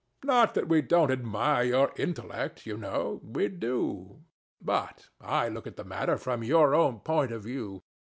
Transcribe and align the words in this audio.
Not 0.23 0.55
that 0.55 0.67
we 0.67 0.81
don't 0.81 1.11
admire 1.11 1.63
your 1.63 1.91
intellect, 1.95 2.65
you 2.65 2.75
know. 2.75 3.21
We 3.23 3.49
do. 3.49 4.23
But 4.59 5.09
I 5.21 5.47
look 5.47 5.67
at 5.67 5.75
the 5.77 5.83
matter 5.83 6.17
from 6.17 6.43
your 6.43 6.73
own 6.73 7.01
point 7.01 7.31
of 7.31 7.43
view. 7.43 7.83